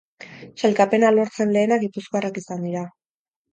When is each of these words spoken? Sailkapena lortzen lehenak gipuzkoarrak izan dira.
Sailkapena 0.61 1.11
lortzen 1.17 1.53
lehenak 1.59 1.85
gipuzkoarrak 1.85 2.43
izan 2.43 2.67
dira. 2.71 2.85